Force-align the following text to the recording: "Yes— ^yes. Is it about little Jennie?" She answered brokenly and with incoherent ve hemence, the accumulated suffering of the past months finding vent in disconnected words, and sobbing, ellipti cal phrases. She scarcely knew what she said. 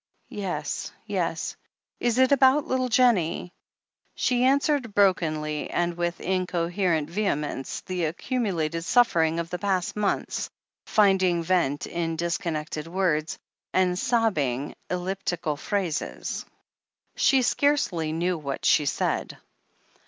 "Yes— 0.29 0.91
^yes. 1.07 1.55
Is 1.99 2.17
it 2.17 2.31
about 2.31 2.65
little 2.65 2.89
Jennie?" 2.89 3.53
She 4.15 4.43
answered 4.45 4.95
brokenly 4.95 5.69
and 5.69 5.93
with 5.95 6.19
incoherent 6.19 7.07
ve 7.07 7.25
hemence, 7.25 7.83
the 7.85 8.05
accumulated 8.05 8.83
suffering 8.83 9.37
of 9.37 9.51
the 9.51 9.59
past 9.59 9.95
months 9.95 10.49
finding 10.87 11.43
vent 11.43 11.85
in 11.85 12.15
disconnected 12.15 12.87
words, 12.87 13.37
and 13.75 13.95
sobbing, 13.99 14.73
ellipti 14.89 15.39
cal 15.39 15.55
phrases. 15.55 16.45
She 17.15 17.43
scarcely 17.43 18.11
knew 18.11 18.39
what 18.39 18.65
she 18.65 18.87
said. 18.87 19.37